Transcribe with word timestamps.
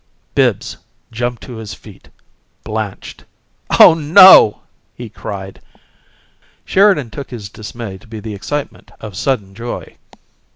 Bibbs 0.33 0.77
jumped 1.11 1.43
to 1.43 1.57
his 1.57 1.75
feet, 1.75 2.09
blanched. 2.63 3.23
"Oh 3.79 3.93
no!" 3.93 4.61
he 4.95 5.09
cried. 5.09 5.61
Sheridan 6.65 7.11
took 7.11 7.29
his 7.29 7.49
dismay 7.49 7.99
to 7.99 8.07
be 8.07 8.19
the 8.19 8.33
excitement 8.33 8.89
of 8.99 9.15
sudden 9.15 9.53
joy. 9.53 9.97